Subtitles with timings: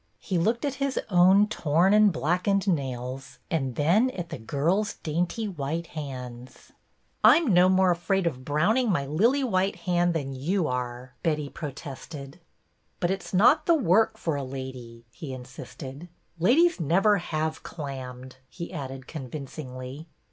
[0.17, 5.47] He looked at his own torn and blackened nails and then at the girl's dainty
[5.47, 6.71] white hands.''
[7.23, 11.49] I 'm no more afraid of browning my' lily white hand' than you are," Betty
[11.49, 12.39] pro tested.
[12.99, 16.07] But it 's not the work for a lady," he in sisted.
[16.39, 20.07] Ladies never have clammed," he added convincingly.